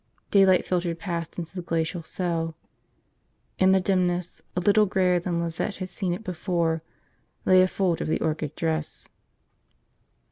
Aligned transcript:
Daylight 0.31 0.65
filtered 0.65 0.97
past 0.97 1.37
into 1.37 1.55
the 1.55 1.61
glacial 1.61 2.01
cell. 2.01 2.55
In 3.59 3.71
the 3.71 3.79
dimness, 3.79 4.41
a 4.55 4.59
little 4.59 4.87
grayer 4.87 5.19
than 5.19 5.39
Lizette 5.43 5.75
had 5.75 5.89
seen 5.91 6.11
it 6.11 6.23
before, 6.23 6.81
lay 7.45 7.61
a 7.61 7.67
fold 7.67 8.01
of 8.01 8.07
the 8.07 8.19
orchid 8.19 8.55
dress. 8.55 9.07